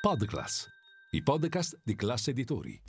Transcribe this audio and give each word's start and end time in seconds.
Podclass, 0.00 0.66
i 1.10 1.22
podcast 1.22 1.78
di 1.84 1.94
classe 1.94 2.30
editori. 2.30 2.80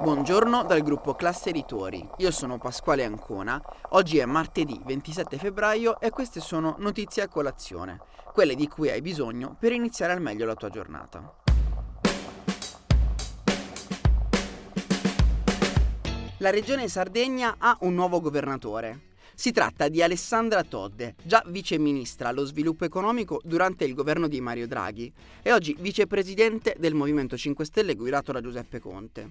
Buongiorno 0.00 0.62
dal 0.62 0.82
gruppo 0.82 1.14
Classe 1.14 1.48
Editori, 1.48 2.08
io 2.18 2.30
sono 2.30 2.58
Pasquale 2.58 3.02
Ancona, 3.04 3.60
oggi 3.88 4.18
è 4.18 4.24
martedì 4.24 4.80
27 4.84 5.36
febbraio 5.36 5.98
e 5.98 6.10
queste 6.10 6.38
sono 6.38 6.76
notizie 6.78 7.22
a 7.22 7.28
colazione, 7.28 7.98
quelle 8.32 8.54
di 8.54 8.68
cui 8.68 8.88
hai 8.88 9.02
bisogno 9.02 9.56
per 9.58 9.72
iniziare 9.72 10.12
al 10.12 10.20
meglio 10.20 10.46
la 10.46 10.54
tua 10.54 10.70
giornata. 10.70 11.49
La 16.42 16.48
regione 16.48 16.88
Sardegna 16.88 17.56
ha 17.58 17.76
un 17.82 17.92
nuovo 17.92 18.18
governatore. 18.18 19.08
Si 19.34 19.52
tratta 19.52 19.88
di 19.88 20.02
Alessandra 20.02 20.64
Todde, 20.64 21.14
già 21.22 21.42
viceministra 21.46 22.28
allo 22.28 22.46
sviluppo 22.46 22.86
economico 22.86 23.42
durante 23.44 23.84
il 23.84 23.92
governo 23.92 24.26
di 24.26 24.40
Mario 24.40 24.66
Draghi 24.66 25.12
e 25.42 25.52
oggi 25.52 25.76
vicepresidente 25.78 26.76
del 26.78 26.94
Movimento 26.94 27.36
5 27.36 27.62
Stelle 27.66 27.94
guidato 27.94 28.32
da 28.32 28.40
Giuseppe 28.40 28.78
Conte. 28.78 29.28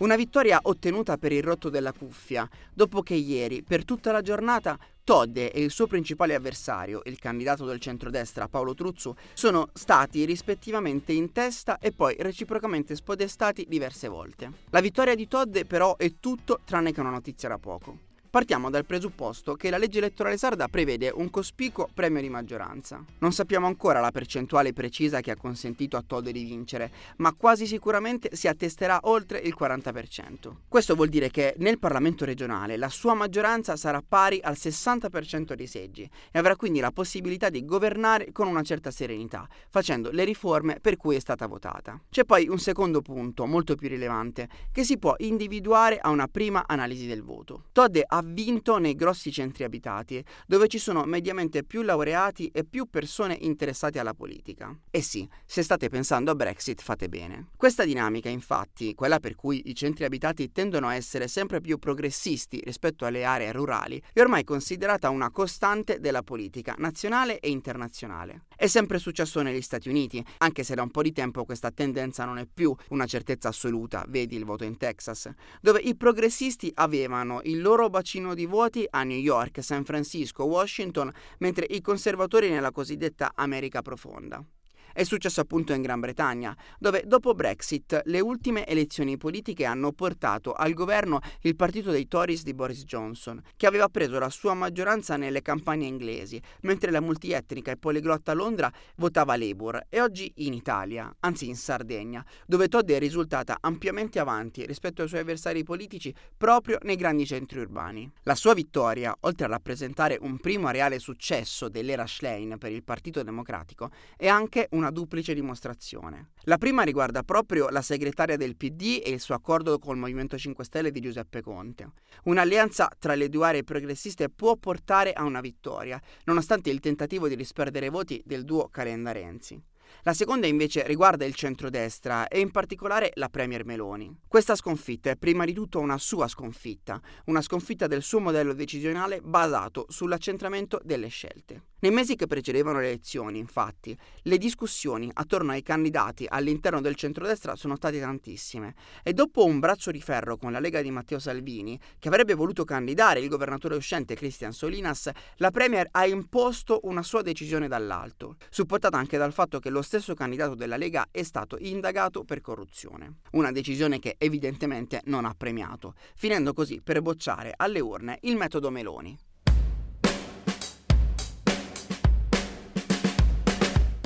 Una 0.00 0.16
vittoria 0.16 0.60
ottenuta 0.62 1.18
per 1.18 1.30
il 1.30 1.42
rotto 1.42 1.68
della 1.68 1.92
cuffia, 1.92 2.48
dopo 2.72 3.02
che 3.02 3.12
ieri, 3.12 3.62
per 3.62 3.84
tutta 3.84 4.12
la 4.12 4.22
giornata, 4.22 4.78
Todde 5.04 5.52
e 5.52 5.60
il 5.62 5.70
suo 5.70 5.86
principale 5.86 6.34
avversario, 6.34 7.02
il 7.04 7.18
candidato 7.18 7.66
del 7.66 7.80
centrodestra 7.80 8.48
Paolo 8.48 8.72
Truzzu, 8.72 9.14
sono 9.34 9.68
stati 9.74 10.24
rispettivamente 10.24 11.12
in 11.12 11.32
testa 11.32 11.78
e 11.78 11.92
poi 11.92 12.16
reciprocamente 12.18 12.96
spodestati 12.96 13.66
diverse 13.68 14.08
volte. 14.08 14.50
La 14.70 14.80
vittoria 14.80 15.14
di 15.14 15.28
Todde 15.28 15.66
però 15.66 15.94
è 15.98 16.14
tutto 16.18 16.60
tranne 16.64 16.92
che 16.92 17.00
una 17.00 17.10
notizia 17.10 17.50
da 17.50 17.58
poco. 17.58 18.08
Partiamo 18.30 18.70
dal 18.70 18.86
presupposto 18.86 19.54
che 19.54 19.70
la 19.70 19.76
legge 19.76 19.98
elettorale 19.98 20.36
sarda 20.36 20.68
prevede 20.68 21.10
un 21.12 21.30
cospicuo 21.30 21.88
premio 21.92 22.20
di 22.20 22.28
maggioranza. 22.28 23.04
Non 23.18 23.32
sappiamo 23.32 23.66
ancora 23.66 23.98
la 23.98 24.12
percentuale 24.12 24.72
precisa 24.72 25.20
che 25.20 25.32
ha 25.32 25.36
consentito 25.36 25.96
a 25.96 26.04
Tode 26.06 26.30
di 26.30 26.44
vincere, 26.44 26.92
ma 27.16 27.32
quasi 27.32 27.66
sicuramente 27.66 28.36
si 28.36 28.46
attesterà 28.46 29.00
oltre 29.02 29.40
il 29.40 29.56
40%. 29.58 30.52
Questo 30.68 30.94
vuol 30.94 31.08
dire 31.08 31.28
che 31.28 31.54
nel 31.58 31.80
Parlamento 31.80 32.24
regionale 32.24 32.76
la 32.76 32.88
sua 32.88 33.14
maggioranza 33.14 33.74
sarà 33.74 34.00
pari 34.00 34.38
al 34.40 34.54
60% 34.56 35.54
dei 35.54 35.66
seggi 35.66 36.08
e 36.30 36.38
avrà 36.38 36.54
quindi 36.54 36.78
la 36.78 36.92
possibilità 36.92 37.48
di 37.48 37.64
governare 37.64 38.30
con 38.30 38.46
una 38.46 38.62
certa 38.62 38.92
serenità, 38.92 39.48
facendo 39.68 40.12
le 40.12 40.22
riforme 40.22 40.78
per 40.80 40.96
cui 40.96 41.16
è 41.16 41.20
stata 41.20 41.48
votata. 41.48 42.00
C'è 42.08 42.24
poi 42.24 42.46
un 42.46 42.60
secondo 42.60 43.02
punto, 43.02 43.46
molto 43.46 43.74
più 43.74 43.88
rilevante, 43.88 44.48
che 44.70 44.84
si 44.84 44.98
può 44.98 45.16
individuare 45.18 45.98
a 45.98 46.10
una 46.10 46.28
prima 46.28 46.62
analisi 46.68 47.08
del 47.08 47.24
voto. 47.24 47.64
Todde 47.72 48.04
ha 48.06 48.18
vinto 48.22 48.78
nei 48.78 48.94
grossi 48.94 49.32
centri 49.32 49.64
abitati, 49.64 50.24
dove 50.46 50.68
ci 50.68 50.78
sono 50.78 51.04
mediamente 51.04 51.64
più 51.64 51.82
laureati 51.82 52.48
e 52.48 52.64
più 52.64 52.88
persone 52.88 53.36
interessate 53.40 53.98
alla 53.98 54.14
politica. 54.14 54.76
E 54.90 55.02
sì, 55.02 55.28
se 55.46 55.62
state 55.62 55.88
pensando 55.88 56.30
a 56.30 56.34
Brexit 56.34 56.82
fate 56.82 57.08
bene. 57.08 57.48
Questa 57.56 57.84
dinamica, 57.84 58.28
infatti, 58.28 58.94
quella 58.94 59.18
per 59.18 59.34
cui 59.34 59.62
i 59.70 59.74
centri 59.74 60.04
abitati 60.04 60.52
tendono 60.52 60.88
a 60.88 60.94
essere 60.94 61.28
sempre 61.28 61.60
più 61.60 61.78
progressisti 61.78 62.60
rispetto 62.64 63.06
alle 63.06 63.24
aree 63.24 63.52
rurali, 63.52 64.02
è 64.12 64.20
ormai 64.20 64.44
considerata 64.44 65.08
una 65.10 65.30
costante 65.30 65.98
della 66.00 66.22
politica 66.22 66.74
nazionale 66.78 67.38
e 67.38 67.50
internazionale. 67.50 68.46
È 68.56 68.66
sempre 68.66 68.98
successo 68.98 69.40
negli 69.40 69.62
Stati 69.62 69.88
Uniti, 69.88 70.22
anche 70.38 70.64
se 70.64 70.74
da 70.74 70.82
un 70.82 70.90
po' 70.90 71.02
di 71.02 71.12
tempo 71.12 71.44
questa 71.44 71.70
tendenza 71.70 72.24
non 72.24 72.38
è 72.38 72.46
più 72.52 72.74
una 72.88 73.06
certezza 73.06 73.48
assoluta, 73.48 74.04
vedi 74.08 74.36
il 74.36 74.44
voto 74.44 74.64
in 74.64 74.76
Texas, 74.76 75.30
dove 75.60 75.80
i 75.80 75.96
progressisti 75.96 76.70
avevano 76.74 77.40
il 77.44 77.62
loro 77.62 77.88
bacino 77.88 78.08
bacino 78.10 78.34
di 78.34 78.44
voti 78.44 78.84
a 78.90 79.04
New 79.04 79.16
York, 79.16 79.62
San 79.62 79.84
Francisco, 79.84 80.42
Washington, 80.42 81.12
mentre 81.38 81.64
i 81.70 81.80
conservatori 81.80 82.50
nella 82.50 82.72
cosiddetta 82.72 83.30
America 83.36 83.82
profonda. 83.82 84.44
È 84.92 85.02
successo 85.04 85.40
appunto 85.40 85.72
in 85.72 85.82
Gran 85.82 86.00
Bretagna, 86.00 86.56
dove 86.78 87.04
dopo 87.06 87.34
Brexit 87.34 88.02
le 88.04 88.20
ultime 88.20 88.66
elezioni 88.66 89.16
politiche 89.16 89.64
hanno 89.64 89.92
portato 89.92 90.52
al 90.52 90.72
governo 90.72 91.20
il 91.42 91.56
partito 91.56 91.90
dei 91.90 92.08
Tories 92.08 92.42
di 92.42 92.54
Boris 92.54 92.84
Johnson, 92.84 93.40
che 93.56 93.66
aveva 93.66 93.88
preso 93.88 94.18
la 94.18 94.30
sua 94.30 94.54
maggioranza 94.54 95.16
nelle 95.16 95.42
campagne 95.42 95.86
inglesi, 95.86 96.40
mentre 96.62 96.90
la 96.90 97.00
multietnica 97.00 97.70
e 97.70 97.76
poliglotta 97.76 98.32
Londra 98.32 98.70
votava 98.96 99.36
Labour, 99.36 99.86
e 99.88 100.00
oggi 100.00 100.32
in 100.36 100.54
Italia, 100.54 101.14
anzi 101.20 101.48
in 101.48 101.56
Sardegna, 101.56 102.24
dove 102.46 102.68
Todd 102.68 102.90
è 102.90 102.98
risultata 102.98 103.58
ampiamente 103.60 104.18
avanti 104.18 104.66
rispetto 104.66 105.02
ai 105.02 105.08
suoi 105.08 105.20
avversari 105.20 105.62
politici 105.62 106.14
proprio 106.36 106.78
nei 106.82 106.96
grandi 106.96 107.26
centri 107.26 107.60
urbani. 107.60 108.10
La 108.24 108.34
sua 108.34 108.54
vittoria, 108.54 109.14
oltre 109.20 109.46
a 109.46 109.48
rappresentare 109.48 110.18
un 110.20 110.38
primo 110.38 110.70
reale 110.70 110.98
successo 110.98 111.68
dell'era 111.68 112.06
Schlein 112.06 112.56
per 112.58 112.72
il 112.72 112.82
Partito 112.82 113.22
Democratico, 113.22 113.90
è 114.16 114.28
anche 114.28 114.68
un 114.70 114.79
una 114.80 114.90
duplice 114.90 115.34
dimostrazione. 115.34 116.30
La 116.44 116.56
prima 116.56 116.82
riguarda 116.82 117.22
proprio 117.22 117.68
la 117.68 117.82
segretaria 117.82 118.36
del 118.36 118.56
PD 118.56 119.02
e 119.04 119.10
il 119.10 119.20
suo 119.20 119.34
accordo 119.34 119.78
col 119.78 119.98
Movimento 119.98 120.38
5 120.38 120.64
Stelle 120.64 120.90
di 120.90 121.00
Giuseppe 121.00 121.42
Conte. 121.42 121.92
Un'alleanza 122.24 122.90
tra 122.98 123.14
le 123.14 123.28
due 123.28 123.46
aree 123.46 123.62
progressiste 123.62 124.30
può 124.30 124.56
portare 124.56 125.12
a 125.12 125.24
una 125.24 125.40
vittoria, 125.40 126.00
nonostante 126.24 126.70
il 126.70 126.80
tentativo 126.80 127.28
di 127.28 127.34
risperdere 127.34 127.90
voti 127.90 128.22
del 128.24 128.44
duo 128.44 128.68
Calenda-Renzi. 128.68 129.62
La 130.02 130.14
seconda 130.14 130.46
invece 130.46 130.86
riguarda 130.86 131.24
il 131.24 131.34
centrodestra 131.34 132.28
e 132.28 132.40
in 132.40 132.50
particolare 132.50 133.10
la 133.14 133.28
Premier 133.28 133.64
Meloni. 133.64 134.14
Questa 134.26 134.54
sconfitta 134.54 135.10
è 135.10 135.16
prima 135.16 135.44
di 135.44 135.52
tutto 135.52 135.78
una 135.78 135.98
sua 135.98 136.28
sconfitta, 136.28 137.00
una 137.26 137.42
sconfitta 137.42 137.86
del 137.86 138.02
suo 138.02 138.20
modello 138.20 138.52
decisionale 138.52 139.20
basato 139.20 139.86
sull'accentramento 139.88 140.80
delle 140.82 141.08
scelte. 141.08 141.64
Nei 141.80 141.90
mesi 141.90 142.14
che 142.14 142.26
precedevano 142.26 142.78
le 142.78 142.88
elezioni, 142.88 143.38
infatti, 143.38 143.96
le 144.22 144.36
discussioni 144.36 145.10
attorno 145.14 145.52
ai 145.52 145.62
candidati 145.62 146.26
all'interno 146.28 146.82
del 146.82 146.94
centrodestra 146.94 147.56
sono 147.56 147.76
state 147.76 147.98
tantissime 147.98 148.74
e 149.02 149.14
dopo 149.14 149.46
un 149.46 149.60
braccio 149.60 149.90
di 149.90 150.00
ferro 150.00 150.36
con 150.36 150.52
la 150.52 150.60
Lega 150.60 150.82
di 150.82 150.90
Matteo 150.90 151.18
Salvini, 151.18 151.80
che 151.98 152.08
avrebbe 152.08 152.34
voluto 152.34 152.64
candidare 152.64 153.20
il 153.20 153.28
governatore 153.28 153.76
uscente 153.76 154.14
Cristian 154.14 154.52
Solinas, 154.52 155.10
la 155.36 155.50
Premier 155.50 155.88
ha 155.90 156.06
imposto 156.06 156.80
una 156.82 157.02
sua 157.02 157.22
decisione 157.22 157.66
dall'alto, 157.66 158.36
supportata 158.50 158.98
anche 158.98 159.16
dal 159.16 159.32
fatto 159.32 159.58
che 159.58 159.70
lo 159.70 159.79
stesso 159.82 160.14
candidato 160.14 160.54
della 160.54 160.76
Lega 160.76 161.08
è 161.10 161.22
stato 161.22 161.56
indagato 161.58 162.24
per 162.24 162.40
corruzione. 162.40 163.20
Una 163.32 163.52
decisione 163.52 163.98
che 163.98 164.16
evidentemente 164.18 165.00
non 165.04 165.24
ha 165.24 165.34
premiato, 165.36 165.94
finendo 166.14 166.52
così 166.52 166.80
per 166.82 167.02
bocciare 167.02 167.52
alle 167.56 167.80
urne 167.80 168.18
il 168.22 168.36
metodo 168.36 168.70
Meloni. 168.70 169.18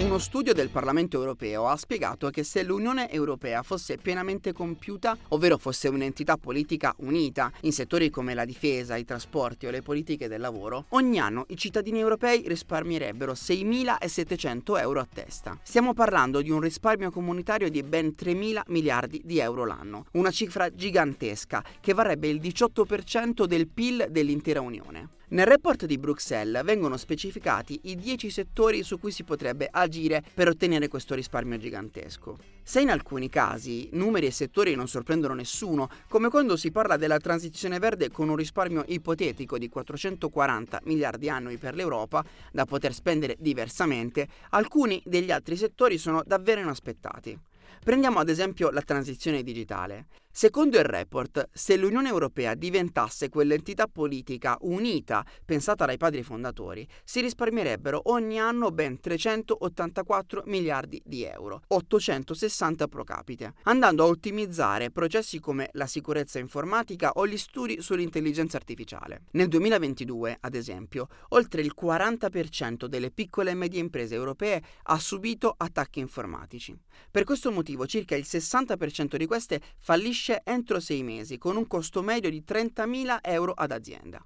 Uno 0.04 0.18
studio 0.18 0.52
del 0.52 0.68
Parlamento 0.68 1.16
europeo 1.16 1.66
ha 1.66 1.76
spiegato 1.76 2.28
che 2.28 2.44
se 2.44 2.62
l'Unione 2.62 3.10
Europea 3.10 3.62
fosse 3.62 3.96
pienamente 3.96 4.52
compiuta, 4.52 5.16
ovvero 5.28 5.56
fosse 5.56 5.88
un'entità 5.88 6.36
politica 6.36 6.94
unita 6.98 7.50
in 7.60 7.72
settori 7.72 8.10
come 8.10 8.34
la 8.34 8.44
difesa, 8.44 8.96
i 8.96 9.06
trasporti 9.06 9.64
o 9.64 9.70
le 9.70 9.80
politiche 9.80 10.28
del 10.28 10.42
lavoro, 10.42 10.84
ogni 10.90 11.18
anno 11.18 11.46
i 11.48 11.56
cittadini 11.56 12.00
europei 12.00 12.44
risparmierebbero 12.46 13.32
6.700 13.32 14.78
euro 14.78 15.00
a 15.00 15.08
testa. 15.10 15.58
Stiamo 15.62 15.94
parlando 15.94 16.42
di 16.42 16.50
un 16.50 16.60
risparmio 16.60 17.10
comunitario 17.10 17.70
di 17.70 17.82
ben 17.82 18.14
3.000 18.14 18.60
miliardi 18.66 19.22
di 19.24 19.38
euro 19.38 19.64
l'anno, 19.64 20.04
una 20.12 20.30
cifra 20.30 20.68
gigantesca 20.68 21.64
che 21.80 21.94
varrebbe 21.94 22.28
il 22.28 22.42
18% 22.42 23.46
del 23.46 23.68
PIL 23.68 24.08
dell'intera 24.10 24.60
Unione. 24.60 25.22
Nel 25.34 25.46
report 25.46 25.86
di 25.86 25.98
Bruxelles 25.98 26.62
vengono 26.62 26.96
specificati 26.96 27.80
i 27.84 27.96
10 27.96 28.30
settori 28.30 28.84
su 28.84 29.00
cui 29.00 29.10
si 29.10 29.24
potrebbe 29.24 29.66
agire 29.68 30.22
per 30.32 30.46
ottenere 30.46 30.86
questo 30.86 31.16
risparmio 31.16 31.58
gigantesco. 31.58 32.38
Se 32.62 32.80
in 32.80 32.88
alcuni 32.88 33.28
casi 33.28 33.88
numeri 33.94 34.26
e 34.26 34.30
settori 34.30 34.76
non 34.76 34.86
sorprendono 34.86 35.34
nessuno, 35.34 35.90
come 36.06 36.28
quando 36.28 36.56
si 36.56 36.70
parla 36.70 36.96
della 36.96 37.18
transizione 37.18 37.80
verde 37.80 38.12
con 38.12 38.28
un 38.28 38.36
risparmio 38.36 38.84
ipotetico 38.86 39.58
di 39.58 39.68
440 39.68 40.82
miliardi 40.84 41.28
annui 41.28 41.56
per 41.56 41.74
l'Europa, 41.74 42.24
da 42.52 42.64
poter 42.64 42.94
spendere 42.94 43.34
diversamente, 43.40 44.28
alcuni 44.50 45.02
degli 45.04 45.32
altri 45.32 45.56
settori 45.56 45.98
sono 45.98 46.22
davvero 46.24 46.60
inaspettati. 46.60 47.36
Prendiamo 47.82 48.20
ad 48.20 48.28
esempio 48.28 48.70
la 48.70 48.82
transizione 48.82 49.42
digitale. 49.42 50.06
Secondo 50.36 50.78
il 50.78 50.84
report, 50.84 51.48
se 51.52 51.76
l'Unione 51.76 52.08
Europea 52.08 52.56
diventasse 52.56 53.28
quell'entità 53.28 53.86
politica 53.86 54.56
unita 54.62 55.24
pensata 55.44 55.86
dai 55.86 55.96
padri 55.96 56.24
fondatori, 56.24 56.84
si 57.04 57.20
risparmierebbero 57.20 58.00
ogni 58.06 58.40
anno 58.40 58.72
ben 58.72 58.98
384 58.98 60.42
miliardi 60.46 61.00
di 61.04 61.22
euro, 61.22 61.62
860 61.68 62.88
pro 62.88 63.04
capite, 63.04 63.52
andando 63.62 64.02
a 64.02 64.08
ottimizzare 64.08 64.90
processi 64.90 65.38
come 65.38 65.68
la 65.74 65.86
sicurezza 65.86 66.40
informatica 66.40 67.12
o 67.12 67.28
gli 67.28 67.38
studi 67.38 67.80
sull'intelligenza 67.80 68.56
artificiale. 68.56 69.26
Nel 69.34 69.46
2022, 69.46 70.38
ad 70.40 70.56
esempio, 70.56 71.06
oltre 71.28 71.62
il 71.62 71.74
40% 71.80 72.86
delle 72.86 73.12
piccole 73.12 73.52
e 73.52 73.54
medie 73.54 73.78
imprese 73.78 74.16
europee 74.16 74.60
ha 74.82 74.98
subito 74.98 75.54
attacchi 75.56 76.00
informatici. 76.00 76.76
Per 77.08 77.22
questo 77.22 77.52
motivo 77.52 77.86
circa 77.86 78.16
il 78.16 78.26
60% 78.26 79.14
di 79.14 79.26
queste 79.26 79.60
fallisce 79.78 80.23
entro 80.44 80.80
sei 80.80 81.02
mesi 81.02 81.36
con 81.36 81.56
un 81.56 81.66
costo 81.66 82.02
medio 82.02 82.30
di 82.30 82.42
30.000 82.46 83.18
euro 83.22 83.52
ad 83.52 83.72
azienda. 83.72 84.24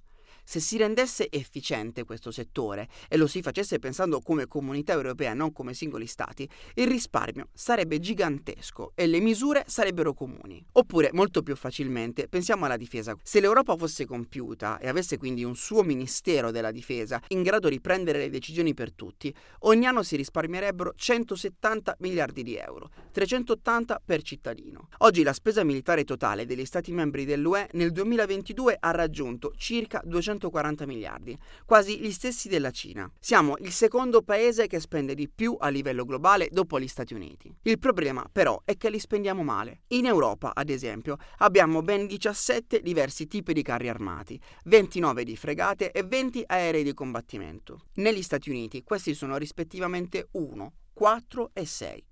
Se 0.50 0.60
si 0.60 0.78
rendesse 0.78 1.28
efficiente 1.30 2.04
questo 2.04 2.30
settore 2.30 2.88
e 3.10 3.18
lo 3.18 3.26
si 3.26 3.42
facesse 3.42 3.78
pensando 3.78 4.22
come 4.22 4.46
comunità 4.46 4.94
europea, 4.94 5.34
non 5.34 5.52
come 5.52 5.74
singoli 5.74 6.06
stati, 6.06 6.48
il 6.76 6.86
risparmio 6.86 7.48
sarebbe 7.52 7.98
gigantesco 7.98 8.92
e 8.94 9.06
le 9.06 9.20
misure 9.20 9.64
sarebbero 9.66 10.14
comuni. 10.14 10.64
Oppure, 10.72 11.10
molto 11.12 11.42
più 11.42 11.54
facilmente, 11.54 12.28
pensiamo 12.28 12.64
alla 12.64 12.78
difesa. 12.78 13.14
Se 13.22 13.40
l'Europa 13.40 13.76
fosse 13.76 14.06
compiuta 14.06 14.78
e 14.78 14.88
avesse 14.88 15.18
quindi 15.18 15.44
un 15.44 15.54
suo 15.54 15.82
ministero 15.82 16.50
della 16.50 16.70
difesa 16.70 17.20
in 17.28 17.42
grado 17.42 17.68
di 17.68 17.82
prendere 17.82 18.16
le 18.16 18.30
decisioni 18.30 18.72
per 18.72 18.94
tutti, 18.94 19.30
ogni 19.64 19.84
anno 19.84 20.02
si 20.02 20.16
risparmierebbero 20.16 20.94
170 20.96 21.96
miliardi 21.98 22.42
di 22.42 22.56
euro, 22.56 22.88
380 23.12 24.00
per 24.02 24.22
cittadino. 24.22 24.88
Oggi 25.00 25.22
la 25.22 25.34
spesa 25.34 25.62
militare 25.62 26.04
totale 26.04 26.46
degli 26.46 26.64
Stati 26.64 26.90
membri 26.90 27.26
dell'UE 27.26 27.68
nel 27.72 27.92
2022 27.92 28.78
ha 28.80 28.92
raggiunto 28.92 29.52
circa 29.54 30.00
240 30.38 30.86
miliardi, 30.86 31.38
quasi 31.66 31.98
gli 31.98 32.12
stessi 32.12 32.48
della 32.48 32.70
Cina. 32.70 33.10
Siamo 33.18 33.56
il 33.58 33.72
secondo 33.72 34.22
paese 34.22 34.66
che 34.66 34.80
spende 34.80 35.14
di 35.14 35.28
più 35.28 35.56
a 35.58 35.68
livello 35.68 36.04
globale 36.04 36.48
dopo 36.50 36.80
gli 36.80 36.88
Stati 36.88 37.14
Uniti. 37.14 37.54
Il 37.62 37.78
problema 37.78 38.26
però 38.30 38.62
è 38.64 38.76
che 38.76 38.90
li 38.90 38.98
spendiamo 38.98 39.42
male. 39.42 39.82
In 39.88 40.06
Europa, 40.06 40.52
ad 40.54 40.70
esempio, 40.70 41.16
abbiamo 41.38 41.82
ben 41.82 42.06
17 42.06 42.80
diversi 42.80 43.26
tipi 43.26 43.52
di 43.52 43.62
carri 43.62 43.88
armati, 43.88 44.40
29 44.64 45.24
di 45.24 45.36
fregate 45.36 45.90
e 45.90 46.02
20 46.02 46.44
aerei 46.46 46.84
di 46.84 46.94
combattimento. 46.94 47.86
Negli 47.94 48.22
Stati 48.22 48.48
Uniti 48.48 48.82
questi 48.82 49.14
sono 49.14 49.36
rispettivamente 49.36 50.28
1, 50.32 50.72
4 50.92 51.50
e 51.52 51.66
6. 51.66 52.04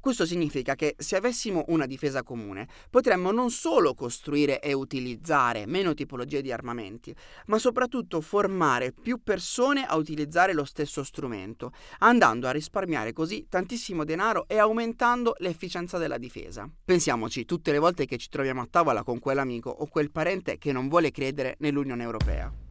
Questo 0.00 0.26
significa 0.26 0.74
che 0.74 0.94
se 0.98 1.16
avessimo 1.16 1.64
una 1.68 1.86
difesa 1.86 2.22
comune, 2.22 2.68
potremmo 2.90 3.30
non 3.30 3.50
solo 3.50 3.94
costruire 3.94 4.60
e 4.60 4.72
utilizzare 4.72 5.66
meno 5.66 5.94
tipologie 5.94 6.42
di 6.42 6.52
armamenti, 6.52 7.14
ma 7.46 7.58
soprattutto 7.58 8.20
formare 8.20 8.92
più 8.92 9.22
persone 9.22 9.84
a 9.84 9.96
utilizzare 9.96 10.52
lo 10.52 10.64
stesso 10.64 11.02
strumento, 11.02 11.72
andando 11.98 12.46
a 12.46 12.52
risparmiare 12.52 13.12
così 13.12 13.46
tantissimo 13.48 14.04
denaro 14.04 14.46
e 14.48 14.58
aumentando 14.58 15.34
l'efficienza 15.38 15.98
della 15.98 16.18
difesa. 16.18 16.68
Pensiamoci 16.84 17.44
tutte 17.44 17.72
le 17.72 17.78
volte 17.78 18.06
che 18.06 18.16
ci 18.16 18.28
troviamo 18.28 18.60
a 18.60 18.68
tavola 18.70 19.02
con 19.02 19.18
quell'amico 19.18 19.70
o 19.70 19.86
quel 19.86 20.10
parente 20.10 20.58
che 20.58 20.72
non 20.72 20.88
vuole 20.88 21.10
credere 21.10 21.56
nell'Unione 21.58 22.02
Europea. 22.02 22.65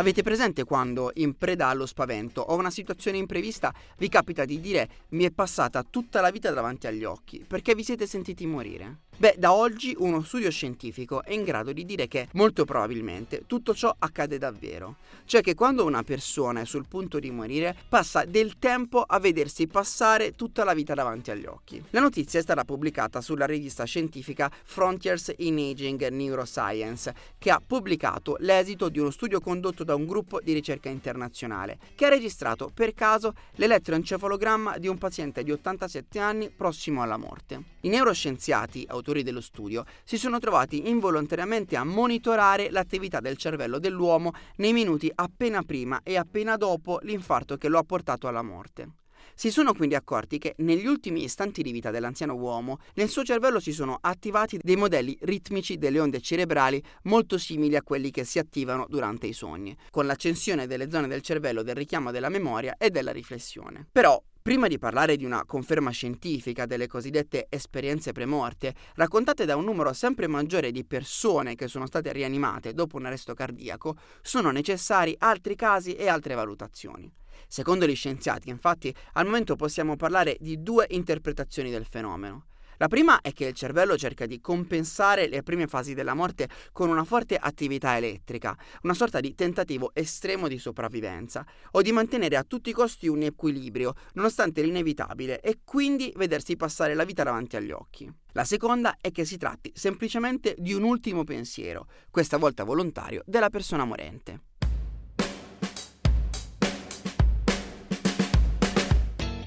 Avete 0.00 0.22
presente 0.22 0.64
quando, 0.64 1.10
in 1.16 1.36
preda 1.36 1.66
allo 1.66 1.84
spavento 1.84 2.40
o 2.40 2.56
una 2.56 2.70
situazione 2.70 3.18
imprevista, 3.18 3.70
vi 3.98 4.08
capita 4.08 4.46
di 4.46 4.58
dire 4.58 4.88
mi 5.10 5.24
è 5.24 5.30
passata 5.30 5.82
tutta 5.82 6.22
la 6.22 6.30
vita 6.30 6.50
davanti 6.50 6.86
agli 6.86 7.04
occhi 7.04 7.44
perché 7.46 7.74
vi 7.74 7.84
siete 7.84 8.06
sentiti 8.06 8.46
morire? 8.46 9.00
Beh, 9.20 9.34
da 9.36 9.52
oggi 9.52 9.94
uno 9.98 10.22
studio 10.22 10.50
scientifico 10.50 11.22
è 11.22 11.34
in 11.34 11.44
grado 11.44 11.74
di 11.74 11.84
dire 11.84 12.08
che 12.08 12.28
molto 12.32 12.64
probabilmente 12.64 13.42
tutto 13.46 13.74
ciò 13.74 13.94
accade 13.98 14.38
davvero. 14.38 14.96
Cioè 15.26 15.42
che 15.42 15.54
quando 15.54 15.84
una 15.84 16.02
persona 16.02 16.62
è 16.62 16.64
sul 16.64 16.86
punto 16.88 17.18
di 17.18 17.30
morire, 17.30 17.76
passa 17.86 18.24
del 18.24 18.58
tempo 18.58 19.02
a 19.02 19.18
vedersi 19.18 19.66
passare 19.66 20.34
tutta 20.36 20.64
la 20.64 20.72
vita 20.72 20.94
davanti 20.94 21.30
agli 21.30 21.44
occhi. 21.44 21.84
La 21.90 22.00
notizia 22.00 22.38
è 22.38 22.42
stata 22.42 22.64
pubblicata 22.64 23.20
sulla 23.20 23.44
rivista 23.44 23.84
scientifica 23.84 24.50
Frontiers 24.64 25.34
in 25.36 25.58
Aging 25.58 26.08
Neuroscience, 26.08 27.14
che 27.36 27.50
ha 27.50 27.60
pubblicato 27.64 28.36
l'esito 28.38 28.88
di 28.88 29.00
uno 29.00 29.10
studio 29.10 29.38
condotto 29.40 29.84
da 29.84 29.94
un 29.94 30.06
gruppo 30.06 30.40
di 30.42 30.54
ricerca 30.54 30.88
internazionale, 30.88 31.78
che 31.94 32.06
ha 32.06 32.08
registrato 32.08 32.70
per 32.72 32.94
caso 32.94 33.34
l'elettroencefalogramma 33.56 34.78
di 34.78 34.88
un 34.88 34.96
paziente 34.96 35.42
di 35.42 35.52
87 35.52 36.18
anni 36.18 36.48
prossimo 36.48 37.02
alla 37.02 37.18
morte. 37.18 37.62
I 37.82 37.88
neuroscienziati, 37.88 38.86
autori 38.88 39.09
autori 39.10 39.22
dello 39.22 39.40
studio, 39.40 39.84
si 40.04 40.16
sono 40.16 40.38
trovati 40.38 40.88
involontariamente 40.88 41.76
a 41.76 41.84
monitorare 41.84 42.70
l'attività 42.70 43.20
del 43.20 43.36
cervello 43.36 43.78
dell'uomo 43.78 44.32
nei 44.56 44.72
minuti 44.72 45.10
appena 45.12 45.62
prima 45.62 46.00
e 46.02 46.16
appena 46.16 46.56
dopo 46.56 47.00
l'infarto 47.02 47.56
che 47.56 47.68
lo 47.68 47.78
ha 47.78 47.82
portato 47.82 48.28
alla 48.28 48.42
morte. 48.42 48.94
Si 49.34 49.50
sono 49.50 49.72
quindi 49.72 49.94
accorti 49.94 50.38
che 50.38 50.54
negli 50.58 50.86
ultimi 50.86 51.24
istanti 51.24 51.62
di 51.62 51.72
vita 51.72 51.90
dell'anziano 51.90 52.34
uomo 52.34 52.78
nel 52.94 53.08
suo 53.08 53.22
cervello 53.22 53.58
si 53.58 53.72
sono 53.72 53.96
attivati 54.00 54.58
dei 54.60 54.76
modelli 54.76 55.16
ritmici 55.22 55.78
delle 55.78 55.98
onde 55.98 56.20
cerebrali 56.20 56.82
molto 57.04 57.38
simili 57.38 57.76
a 57.76 57.82
quelli 57.82 58.10
che 58.10 58.24
si 58.24 58.38
attivano 58.38 58.86
durante 58.88 59.26
i 59.26 59.32
sogni, 59.32 59.74
con 59.90 60.04
l'accensione 60.04 60.66
delle 60.66 60.90
zone 60.90 61.08
del 61.08 61.22
cervello 61.22 61.62
del 61.62 61.74
richiamo 61.74 62.10
della 62.10 62.28
memoria 62.28 62.76
e 62.76 62.90
della 62.90 63.12
riflessione. 63.12 63.86
Però 63.90 64.22
Prima 64.42 64.68
di 64.68 64.78
parlare 64.78 65.16
di 65.16 65.26
una 65.26 65.44
conferma 65.44 65.90
scientifica 65.90 66.64
delle 66.64 66.86
cosiddette 66.86 67.46
esperienze 67.50 68.12
premorte, 68.12 68.74
raccontate 68.94 69.44
da 69.44 69.54
un 69.54 69.64
numero 69.64 69.92
sempre 69.92 70.28
maggiore 70.28 70.70
di 70.70 70.82
persone 70.82 71.54
che 71.54 71.68
sono 71.68 71.84
state 71.84 72.10
rianimate 72.10 72.72
dopo 72.72 72.96
un 72.96 73.04
arresto 73.04 73.34
cardiaco, 73.34 73.96
sono 74.22 74.50
necessari 74.50 75.14
altri 75.18 75.54
casi 75.56 75.94
e 75.94 76.08
altre 76.08 76.34
valutazioni. 76.34 77.12
Secondo 77.48 77.86
gli 77.86 77.94
scienziati, 77.94 78.48
infatti, 78.48 78.94
al 79.12 79.26
momento 79.26 79.56
possiamo 79.56 79.96
parlare 79.96 80.38
di 80.40 80.62
due 80.62 80.86
interpretazioni 80.88 81.68
del 81.68 81.84
fenomeno. 81.84 82.46
La 82.80 82.88
prima 82.88 83.20
è 83.20 83.34
che 83.34 83.44
il 83.44 83.52
cervello 83.52 83.98
cerca 83.98 84.24
di 84.24 84.40
compensare 84.40 85.28
le 85.28 85.42
prime 85.42 85.66
fasi 85.66 85.92
della 85.92 86.14
morte 86.14 86.48
con 86.72 86.88
una 86.88 87.04
forte 87.04 87.36
attività 87.36 87.98
elettrica, 87.98 88.56
una 88.84 88.94
sorta 88.94 89.20
di 89.20 89.34
tentativo 89.34 89.90
estremo 89.92 90.48
di 90.48 90.56
sopravvivenza, 90.56 91.44
o 91.72 91.82
di 91.82 91.92
mantenere 91.92 92.38
a 92.38 92.42
tutti 92.42 92.70
i 92.70 92.72
costi 92.72 93.06
un 93.06 93.20
equilibrio, 93.20 93.92
nonostante 94.14 94.62
l'inevitabile, 94.62 95.40
e 95.40 95.58
quindi 95.62 96.10
vedersi 96.16 96.56
passare 96.56 96.94
la 96.94 97.04
vita 97.04 97.22
davanti 97.22 97.56
agli 97.56 97.70
occhi. 97.70 98.10
La 98.32 98.44
seconda 98.44 98.96
è 98.98 99.10
che 99.10 99.26
si 99.26 99.36
tratti 99.36 99.70
semplicemente 99.74 100.54
di 100.56 100.72
un 100.72 100.82
ultimo 100.82 101.22
pensiero, 101.22 101.86
questa 102.10 102.38
volta 102.38 102.64
volontario, 102.64 103.22
della 103.26 103.50
persona 103.50 103.84
morente. 103.84 104.49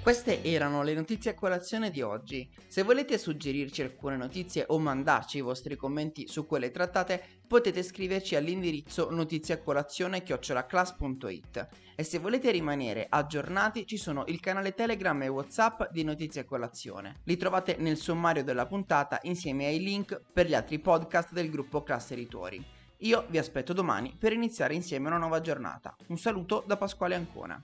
Queste 0.03 0.43
erano 0.43 0.83
le 0.83 0.93
notizie 0.95 1.31
a 1.31 1.33
colazione 1.33 1.89
di 1.89 2.01
oggi. 2.01 2.49
Se 2.67 2.83
volete 2.83 3.17
suggerirci 3.17 3.83
alcune 3.83 4.17
notizie 4.17 4.65
o 4.67 4.77
mandarci 4.77 5.37
i 5.37 5.41
vostri 5.41 5.77
commenti 5.77 6.27
su 6.27 6.45
quelle 6.45 6.71
trattate, 6.71 7.23
potete 7.47 7.81
scriverci 7.81 8.35
all'indirizzo 8.35 9.09
notiziacolazione.it 9.09 11.67
e 11.95 12.03
se 12.03 12.19
volete 12.19 12.51
rimanere 12.51 13.07
aggiornati 13.09 13.87
ci 13.87 13.95
sono 13.95 14.25
il 14.27 14.41
canale 14.41 14.73
Telegram 14.73 15.21
e 15.21 15.29
Whatsapp 15.29 15.83
di 15.89 16.03
Notizie 16.03 16.41
a 16.41 16.45
Colazione. 16.45 17.21
Li 17.23 17.37
trovate 17.37 17.77
nel 17.79 17.95
sommario 17.95 18.43
della 18.43 18.65
puntata 18.65 19.19
insieme 19.21 19.67
ai 19.67 19.79
link 19.79 20.21
per 20.33 20.47
gli 20.47 20.53
altri 20.53 20.79
podcast 20.79 21.31
del 21.31 21.49
gruppo 21.49 21.81
Classe 21.81 22.13
Ritori. 22.13 22.61
Io 22.97 23.23
vi 23.29 23.37
aspetto 23.37 23.71
domani 23.71 24.13
per 24.19 24.33
iniziare 24.33 24.73
insieme 24.73 25.07
una 25.07 25.17
nuova 25.17 25.39
giornata. 25.39 25.95
Un 26.07 26.17
saluto 26.17 26.61
da 26.67 26.75
Pasquale 26.75 27.15
Ancona. 27.15 27.63